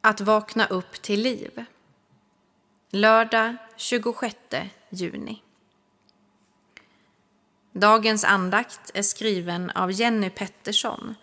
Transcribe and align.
Att 0.00 0.20
vakna 0.20 0.66
upp 0.66 1.02
till 1.02 1.22
liv. 1.22 1.64
Lördag 2.90 3.56
26 3.76 4.36
juni. 4.90 5.42
Dagens 7.72 8.24
andakt 8.24 8.90
är 8.94 9.02
skriven 9.02 9.70
av 9.70 9.92
Jenny 9.92 10.30
Pettersson 10.30 11.14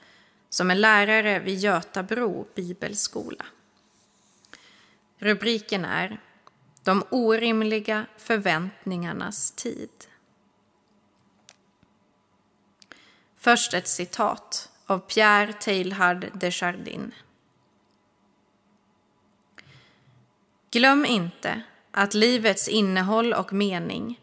som 0.49 0.71
är 0.71 0.75
lärare 0.75 1.39
vid 1.39 1.59
Götabro 1.59 2.47
bibelskola. 2.55 3.45
Rubriken 5.17 5.85
är 5.85 6.21
De 6.83 7.03
orimliga 7.11 8.05
förväntningarnas 8.17 9.51
tid. 9.51 10.05
Först 13.37 13.73
ett 13.73 13.87
citat 13.87 14.71
av 14.85 14.99
Pierre 14.99 15.53
Teilhard 15.53 16.27
de 16.33 16.51
Chardin. 16.51 17.13
Glöm 20.71 21.05
inte 21.05 21.61
att 21.91 22.13
livets 22.13 22.67
innehåll 22.67 23.33
och 23.33 23.53
mening 23.53 24.19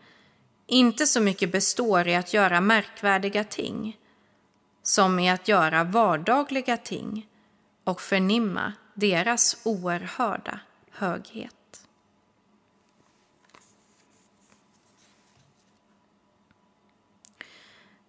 inte 0.67 1.07
så 1.07 1.21
mycket 1.21 1.53
består 1.53 2.09
i 2.09 2.15
att 2.15 2.35
göra 2.35 2.61
märkvärdiga 2.61 3.45
ting 3.45 3.99
som 4.83 5.19
i 5.19 5.31
att 5.31 5.49
göra 5.49 5.85
vardagliga 5.85 6.77
ting 6.77 7.29
och 7.85 8.01
förnimma 8.01 8.73
deras 8.95 9.57
oerhörda 9.65 10.61
höghet. 10.91 11.87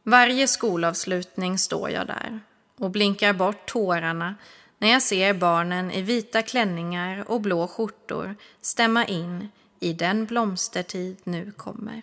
Varje 0.04 0.48
skolavslutning 0.48 1.58
står 1.58 1.90
jag 1.90 2.08
där 2.08 2.40
och 2.78 2.92
blinkar 2.92 3.34
bort 3.34 3.66
tårarna 3.66 4.36
när 4.78 4.92
jag 4.92 5.02
ser 5.02 5.34
barnen 5.34 5.92
i 5.92 6.02
vita 6.02 6.42
klänningar 6.42 7.32
och 7.32 7.42
blå 7.42 7.68
skjortor 7.68 8.36
stämma 8.62 9.06
in 9.06 9.50
i 9.80 9.94
den 9.94 10.26
blomstertid 10.26 11.18
nu 11.24 11.52
kommer. 11.52 12.02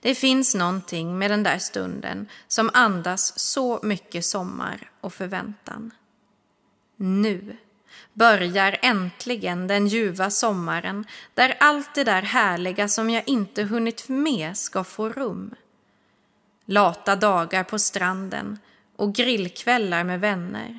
Det 0.00 0.14
finns 0.14 0.54
någonting 0.54 1.18
med 1.18 1.30
den 1.30 1.42
där 1.42 1.58
stunden 1.58 2.28
som 2.48 2.70
andas 2.72 3.38
så 3.38 3.80
mycket 3.82 4.24
sommar 4.24 4.90
och 5.00 5.14
förväntan. 5.14 5.90
Nu 6.96 7.56
börjar 8.12 8.78
äntligen 8.82 9.66
den 9.66 9.86
ljuva 9.86 10.30
sommaren 10.30 11.06
där 11.34 11.56
allt 11.60 11.94
det 11.94 12.04
där 12.04 12.22
härliga 12.22 12.88
som 12.88 13.10
jag 13.10 13.22
inte 13.26 13.62
hunnit 13.62 14.08
med 14.08 14.56
ska 14.56 14.84
få 14.84 15.08
rum. 15.08 15.54
Lata 16.64 17.16
dagar 17.16 17.64
på 17.64 17.78
stranden 17.78 18.58
och 18.96 19.14
grillkvällar 19.14 20.04
med 20.04 20.20
vänner. 20.20 20.78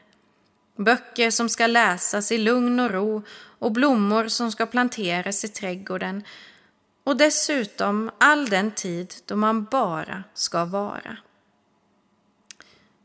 Böcker 0.80 1.32
som 1.32 1.50
ska 1.50 1.68
läsas 1.68 2.32
i 2.32 2.38
lugn 2.38 2.80
och 2.80 2.92
ro 2.92 3.24
och 3.60 3.72
blommor 3.72 4.28
som 4.28 4.52
ska 4.52 4.66
planteras 4.66 5.44
i 5.44 5.48
trädgården 5.48 6.24
och 7.04 7.18
dessutom 7.18 8.12
all 8.18 8.50
den 8.50 8.72
tid 8.72 9.14
då 9.26 9.36
man 9.36 9.64
bara 9.66 10.24
ska 10.34 10.66
vara. 10.66 11.18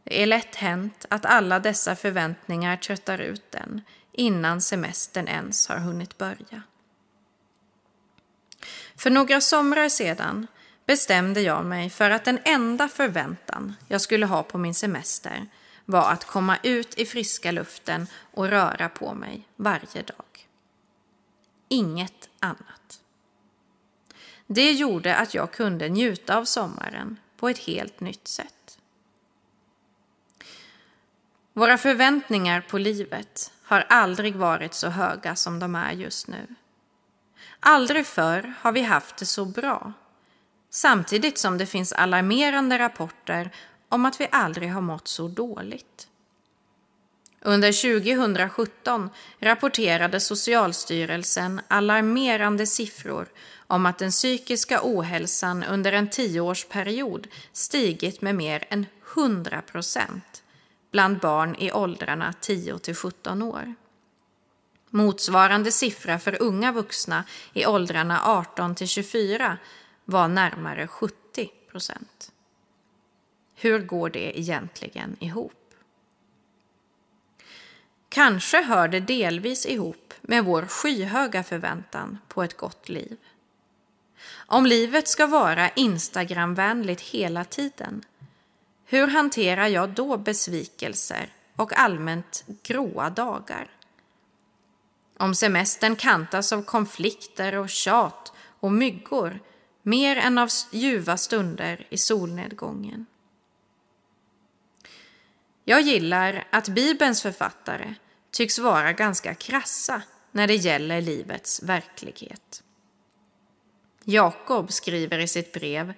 Det 0.04 0.22
är 0.22 0.26
lätt 0.26 0.54
hänt 0.54 1.06
att 1.10 1.24
alla 1.24 1.60
dessa 1.60 1.96
förväntningar 1.96 2.76
tröttar 2.76 3.18
ut 3.18 3.50
den 3.50 3.82
innan 4.12 4.60
semestern 4.60 5.28
ens 5.28 5.68
har 5.68 5.76
hunnit 5.76 6.18
börja. 6.18 6.62
För 8.96 9.10
några 9.10 9.40
somrar 9.40 9.88
sedan 9.88 10.46
bestämde 10.86 11.40
jag 11.40 11.64
mig 11.64 11.90
för 11.90 12.10
att 12.10 12.24
den 12.24 12.38
enda 12.44 12.88
förväntan 12.88 13.74
jag 13.88 14.00
skulle 14.00 14.26
ha 14.26 14.42
på 14.42 14.58
min 14.58 14.74
semester 14.74 15.46
var 15.84 16.12
att 16.12 16.24
komma 16.24 16.58
ut 16.62 16.94
i 16.94 17.06
friska 17.06 17.52
luften 17.52 18.06
och 18.32 18.48
röra 18.48 18.88
på 18.88 19.14
mig 19.14 19.48
varje 19.56 20.02
dag. 20.02 20.48
Inget 21.68 22.28
annat. 22.40 23.00
Det 24.46 24.70
gjorde 24.72 25.16
att 25.16 25.34
jag 25.34 25.52
kunde 25.52 25.88
njuta 25.88 26.36
av 26.36 26.44
sommaren 26.44 27.20
på 27.36 27.48
ett 27.48 27.58
helt 27.58 28.00
nytt 28.00 28.28
sätt. 28.28 28.78
Våra 31.52 31.78
förväntningar 31.78 32.60
på 32.60 32.78
livet 32.78 33.52
har 33.62 33.80
aldrig 33.80 34.36
varit 34.36 34.74
så 34.74 34.88
höga 34.88 35.36
som 35.36 35.58
de 35.58 35.74
är 35.74 35.92
just 35.92 36.28
nu. 36.28 36.54
Aldrig 37.60 38.06
förr 38.06 38.54
har 38.60 38.72
vi 38.72 38.82
haft 38.82 39.16
det 39.16 39.26
så 39.26 39.44
bra 39.44 39.92
samtidigt 40.74 41.38
som 41.38 41.58
det 41.58 41.66
finns 41.66 41.92
alarmerande 41.92 42.78
rapporter 42.78 43.50
om 43.88 44.06
att 44.06 44.20
vi 44.20 44.28
aldrig 44.32 44.72
har 44.72 44.80
mått 44.80 45.08
så 45.08 45.28
dåligt. 45.28 46.08
Under 47.40 48.00
2017 48.02 49.10
rapporterade 49.38 50.20
Socialstyrelsen 50.20 51.60
alarmerande 51.68 52.66
siffror 52.66 53.28
om 53.66 53.86
att 53.86 53.98
den 53.98 54.10
psykiska 54.10 54.80
ohälsan 54.82 55.64
under 55.64 55.92
en 55.92 56.10
tioårsperiod 56.10 57.26
stigit 57.52 58.22
med 58.22 58.34
mer 58.34 58.64
än 58.68 58.86
100 59.16 59.62
procent 59.62 60.42
bland 60.90 61.18
barn 61.18 61.56
i 61.58 61.72
åldrarna 61.72 62.34
10 62.40 62.78
till 62.78 62.94
17 62.94 63.42
år. 63.42 63.74
Motsvarande 64.90 65.72
siffra 65.72 66.18
för 66.18 66.42
unga 66.42 66.72
vuxna 66.72 67.24
i 67.52 67.66
åldrarna 67.66 68.20
18 68.24 68.74
till 68.74 68.88
24 68.88 69.58
var 70.04 70.28
närmare 70.28 70.86
70 70.86 71.50
procent. 71.70 72.32
Hur 73.54 73.78
går 73.78 74.10
det 74.10 74.38
egentligen 74.38 75.16
ihop? 75.20 75.74
Kanske 78.08 78.62
hör 78.62 78.88
det 78.88 79.00
delvis 79.00 79.66
ihop 79.66 80.14
med 80.20 80.44
vår 80.44 80.62
skyhöga 80.62 81.42
förväntan 81.42 82.18
på 82.28 82.42
ett 82.42 82.56
gott 82.56 82.88
liv. 82.88 83.16
Om 84.32 84.66
livet 84.66 85.08
ska 85.08 85.26
vara 85.26 85.70
Instagramvänligt 85.70 87.00
hela 87.00 87.44
tiden, 87.44 88.04
hur 88.84 89.06
hanterar 89.06 89.66
jag 89.66 89.90
då 89.90 90.16
besvikelser 90.16 91.32
och 91.56 91.78
allmänt 91.78 92.44
gråa 92.62 93.10
dagar? 93.10 93.70
Om 95.16 95.34
semestern 95.34 95.96
kantas 95.96 96.52
av 96.52 96.62
konflikter 96.62 97.54
och 97.54 97.70
tjat 97.70 98.32
och 98.60 98.72
myggor 98.72 99.40
mer 99.82 100.16
än 100.16 100.38
av 100.38 100.48
ljuva 100.72 101.16
stunder 101.16 101.86
i 101.90 101.98
solnedgången. 101.98 103.06
Jag 105.64 105.80
gillar 105.80 106.46
att 106.50 106.68
Bibelns 106.68 107.22
författare 107.22 107.94
tycks 108.30 108.58
vara 108.58 108.92
ganska 108.92 109.34
krassa 109.34 110.02
när 110.32 110.46
det 110.46 110.54
gäller 110.54 111.00
livets 111.00 111.62
verklighet. 111.62 112.62
Jakob 114.04 114.72
skriver 114.72 115.18
i 115.18 115.28
sitt 115.28 115.52
brev 115.52 115.94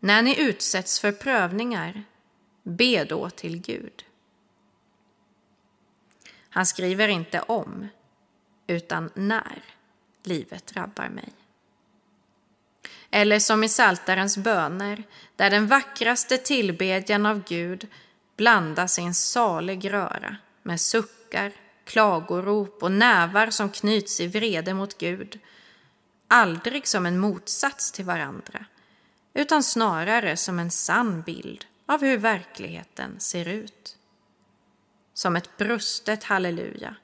När 0.00 0.22
ni 0.22 0.40
utsätts 0.40 1.00
för 1.00 1.12
prövningar, 1.12 2.04
be 2.62 3.04
då 3.04 3.30
till 3.30 3.60
Gud. 3.60 4.04
Han 6.48 6.66
skriver 6.66 7.08
inte 7.08 7.40
om, 7.40 7.88
utan 8.66 9.10
när 9.14 9.62
livet 10.22 10.66
drabbar 10.66 11.08
mig. 11.08 11.32
Eller 13.10 13.38
som 13.38 13.64
i 13.64 13.68
Saltarens 13.68 14.36
böner, 14.36 15.02
där 15.36 15.50
den 15.50 15.66
vackraste 15.66 16.38
tillbedjan 16.38 17.26
av 17.26 17.44
Gud 17.44 17.88
blandas 18.42 18.98
i 18.98 19.02
en 19.02 19.14
salig 19.14 19.92
röra 19.92 20.36
med 20.62 20.80
suckar, 20.80 21.52
klagorop 21.84 22.82
och 22.82 22.92
nävar 22.92 23.50
som 23.50 23.70
knyts 23.70 24.20
i 24.20 24.26
vrede 24.26 24.74
mot 24.74 24.98
Gud. 24.98 25.38
Aldrig 26.28 26.86
som 26.86 27.06
en 27.06 27.18
motsats 27.18 27.92
till 27.92 28.04
varandra, 28.04 28.64
utan 29.34 29.62
snarare 29.62 30.36
som 30.36 30.58
en 30.58 30.70
sann 30.70 31.22
bild 31.22 31.64
av 31.86 32.00
hur 32.00 32.18
verkligheten 32.18 33.20
ser 33.20 33.48
ut. 33.48 33.96
Som 35.14 35.36
ett 35.36 35.56
brustet 35.56 36.24
halleluja, 36.24 36.96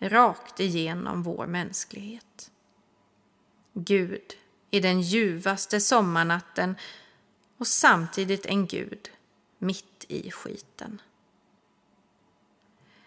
rakt 0.00 0.60
igenom 0.60 1.22
vår 1.22 1.46
mänsklighet. 1.46 2.50
Gud 3.72 4.36
i 4.70 4.80
den 4.80 5.00
ljuvaste 5.00 5.80
sommarnatten 5.80 6.76
och 7.58 7.66
samtidigt 7.66 8.46
en 8.46 8.66
gud 8.66 9.10
mitt 9.60 10.04
i 10.08 10.30
skiten. 10.30 11.02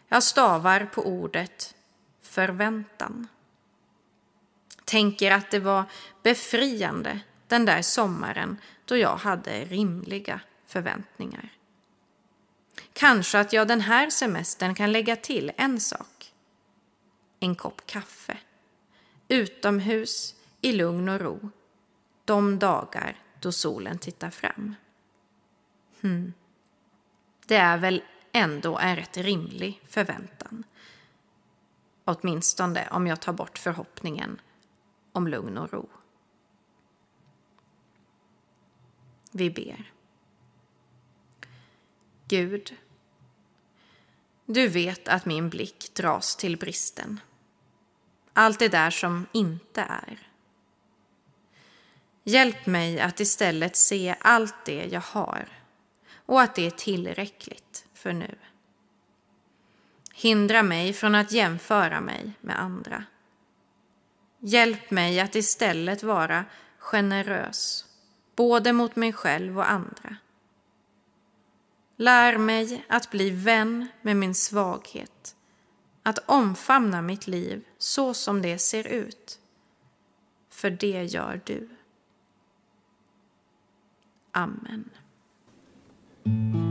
Jag 0.08 0.24
stavar 0.24 0.86
på 0.86 1.08
ordet 1.08 1.76
förväntan. 2.22 3.28
Tänker 4.86 5.32
att 5.32 5.52
det 5.52 5.60
var 5.60 5.84
befriande 6.24 7.20
den 7.48 7.66
där 7.66 7.82
sommaren 7.82 8.58
då 8.86 8.98
jag 8.98 9.18
hade 9.18 9.66
rimliga 9.66 10.40
förväntningar. 10.66 11.50
Kanske 12.94 13.40
att 13.40 13.54
jag 13.54 13.68
den 13.68 13.82
här 13.82 14.10
semestern 14.10 14.76
kan 14.76 14.92
lägga 14.92 15.16
till 15.16 15.52
en 15.58 15.80
sak. 15.80 16.34
En 17.40 17.56
kopp 17.56 17.86
kaffe. 17.86 18.38
Utomhus 19.28 20.36
i 20.62 20.72
lugn 20.72 21.10
och 21.10 21.20
ro 21.20 21.50
de 22.26 22.60
dagar 22.60 23.22
då 23.40 23.52
solen 23.52 23.98
tittar 23.98 24.30
fram. 24.30 24.76
Hmm. 26.02 26.34
Det 27.46 27.56
är 27.56 27.78
väl 27.78 28.04
ändå 28.32 28.78
en 28.78 28.96
rätt 28.96 29.18
rimlig 29.18 29.82
förväntan. 29.88 30.64
Åtminstone 32.06 32.88
om 32.92 33.08
jag 33.08 33.22
tar 33.22 33.34
bort 33.34 33.58
förhoppningen 33.58 34.42
om 35.12 35.28
lugn 35.28 35.58
och 35.58 35.74
ro. 35.74 35.90
Vi 39.32 39.50
ber. 39.50 39.92
Gud, 42.28 42.78
du 44.46 44.68
vet 44.68 45.08
att 45.08 45.26
min 45.26 45.50
blick 45.50 45.94
dras 45.94 46.36
till 46.36 46.58
bristen. 46.58 47.20
Allt 48.34 48.60
det 48.60 48.70
där 48.70 48.90
som 48.90 49.28
inte 49.32 49.82
är. 49.82 50.30
Hjälp 52.24 52.66
mig 52.66 53.00
att 53.00 53.20
istället 53.20 53.76
se 53.76 54.16
allt 54.20 54.66
det 54.66 54.86
jag 54.86 55.02
har 55.02 55.63
och 56.26 56.42
att 56.42 56.56
det 56.56 56.66
är 56.66 56.72
tillräckligt 56.72 57.86
för 57.94 58.14
nu. 58.14 58.36
Hindra 60.14 60.64
mig 60.64 60.94
från 60.94 61.16
att 61.16 61.32
jämföra 61.32 62.02
mig 62.02 62.32
med 62.42 62.60
andra. 62.60 63.04
Hjälp 64.40 64.92
mig 64.92 65.20
att 65.20 65.36
istället 65.36 66.04
vara 66.04 66.46
generös, 66.78 67.86
både 68.36 68.74
mot 68.74 68.96
mig 68.96 69.14
själv 69.14 69.58
och 69.58 69.72
andra. 69.72 70.16
Lär 71.96 72.38
mig 72.38 72.86
att 72.90 73.10
bli 73.10 73.30
vän 73.30 73.88
med 74.02 74.18
min 74.18 74.36
svaghet, 74.36 75.36
att 76.04 76.20
omfamna 76.26 77.02
mitt 77.02 77.28
liv 77.28 77.66
så 77.78 78.14
som 78.14 78.42
det 78.42 78.60
ser 78.60 78.88
ut. 78.88 79.40
För 80.50 80.70
det 80.70 81.04
gör 81.04 81.42
du. 81.46 81.70
Amen. 84.32 84.90
Vi 86.26 86.63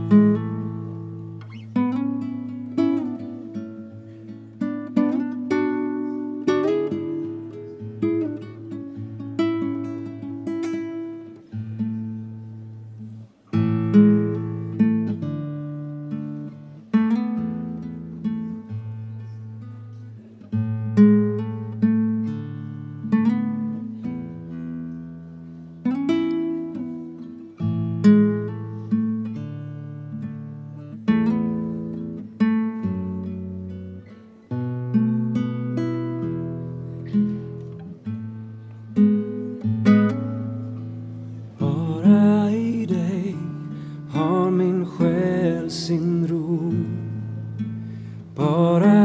But 48.35 48.81
I 48.81 49.02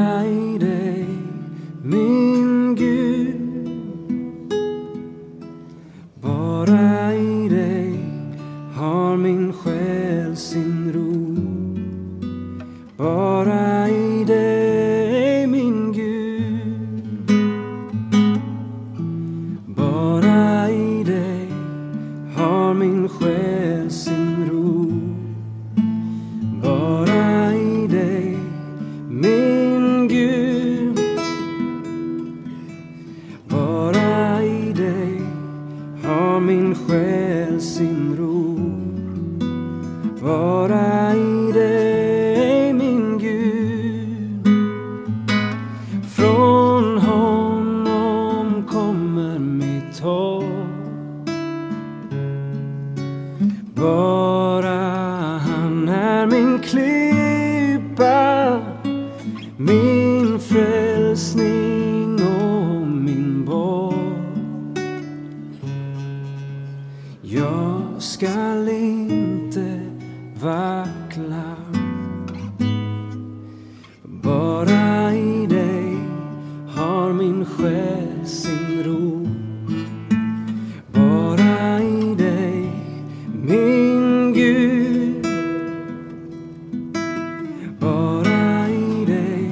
Bara 87.80 88.68
i 88.68 89.04
dig 89.06 89.50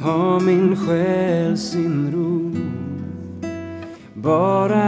har 0.00 0.40
min 0.40 0.76
själ 0.76 1.58
sin 1.58 2.12
ro. 2.12 2.52
Bara 4.14 4.87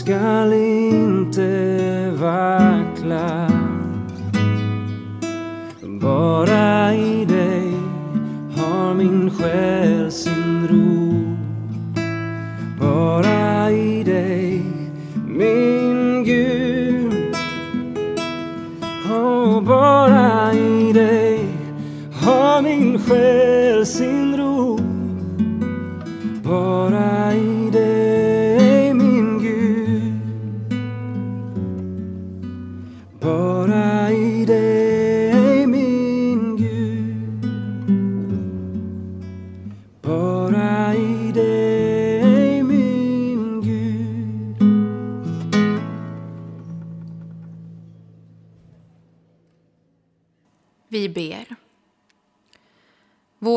skall 0.00 0.52
inte 0.52 2.10
vackla 2.10 3.50
Bara 6.00 6.94
i 6.94 7.24
dig 7.24 7.72
har 8.56 8.94
min 8.94 9.30
själ 9.30 10.12
sin 10.12 10.68
ro 10.68 11.36
Bara 12.80 13.70
i 13.70 14.02
dig, 14.04 14.64
min 15.26 16.24
Gud 16.24 17.36
Och 19.10 19.62
bara 19.62 20.52
i 20.52 20.92
dig 20.92 21.40
har 22.12 22.62
min 22.62 22.98
själ 22.98 23.86
sin 23.86 24.24
ro. 24.24 24.29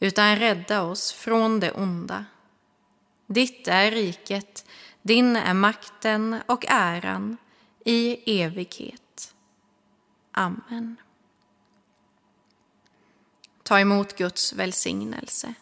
utan 0.00 0.36
rädda 0.36 0.82
oss 0.82 1.12
från 1.12 1.60
det 1.60 1.72
onda. 1.72 2.24
Ditt 3.26 3.68
är 3.68 3.90
riket, 3.90 4.64
din 5.02 5.36
är 5.36 5.54
makten 5.54 6.36
och 6.46 6.64
äran 6.68 7.36
i 7.84 8.18
evighet. 8.42 9.34
Amen. 10.32 10.96
Ta 13.62 13.80
emot 13.80 14.16
Guds 14.16 14.52
välsignelse. 14.52 15.54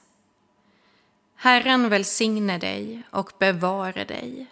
Herren 1.35 1.89
välsigne 1.89 2.59
dig 2.59 3.03
och 3.11 3.33
bevare 3.39 4.05
dig. 4.05 4.47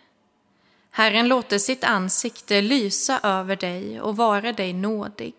Herren 0.90 1.28
låter 1.28 1.58
sitt 1.58 1.84
ansikte 1.84 2.60
lysa 2.60 3.20
över 3.22 3.56
dig 3.56 4.00
och 4.00 4.16
vara 4.16 4.52
dig 4.52 4.72
nådig. 4.72 5.34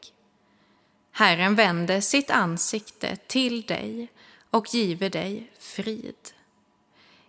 Herren 1.12 1.56
vände 1.56 2.02
sitt 2.02 2.32
ansikte 2.32 3.16
till 3.16 3.62
dig 3.62 4.08
och 4.53 4.74
give 4.74 5.10
dig 5.10 5.51
frid. 5.60 6.31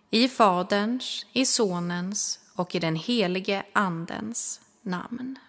I 0.09 0.27
Faderns, 0.27 1.25
i 1.33 1.45
Sonens 1.45 2.39
och 2.55 2.75
i 2.75 2.79
den 2.79 2.95
helige 2.95 3.63
Andens 3.73 4.61
namn. 4.81 5.39